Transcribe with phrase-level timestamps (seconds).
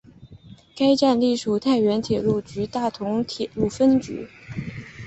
[0.75, 4.27] 该站隶属太原铁路局大同铁路分局。